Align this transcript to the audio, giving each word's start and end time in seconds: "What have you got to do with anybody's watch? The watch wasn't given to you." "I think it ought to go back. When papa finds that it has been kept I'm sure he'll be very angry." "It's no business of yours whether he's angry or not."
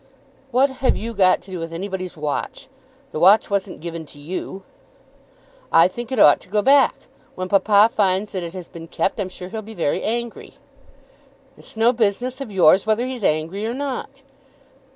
"What 0.49 0.71
have 0.71 0.97
you 0.97 1.13
got 1.13 1.41
to 1.41 1.51
do 1.51 1.59
with 1.59 1.71
anybody's 1.71 2.17
watch? 2.17 2.69
The 3.11 3.19
watch 3.19 3.51
wasn't 3.51 3.81
given 3.81 4.03
to 4.07 4.17
you." 4.17 4.63
"I 5.71 5.87
think 5.87 6.11
it 6.11 6.19
ought 6.19 6.39
to 6.39 6.49
go 6.49 6.63
back. 6.63 6.95
When 7.35 7.47
papa 7.47 7.91
finds 7.93 8.31
that 8.31 8.41
it 8.41 8.53
has 8.53 8.67
been 8.67 8.87
kept 8.87 9.19
I'm 9.19 9.29
sure 9.29 9.49
he'll 9.49 9.61
be 9.61 9.75
very 9.75 10.01
angry." 10.01 10.55
"It's 11.55 11.77
no 11.77 11.93
business 11.93 12.41
of 12.41 12.51
yours 12.51 12.87
whether 12.87 13.05
he's 13.05 13.23
angry 13.23 13.63
or 13.67 13.75
not." 13.75 14.23